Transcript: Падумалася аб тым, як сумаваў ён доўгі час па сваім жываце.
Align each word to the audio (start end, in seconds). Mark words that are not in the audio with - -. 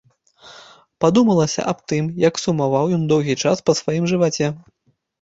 Падумалася 1.05 1.61
аб 1.73 1.85
тым, 1.95 2.03
як 2.27 2.43
сумаваў 2.47 2.85
ён 2.99 3.07
доўгі 3.15 3.39
час 3.47 3.57
па 3.69 3.81
сваім 3.85 4.03
жываце. 4.15 4.47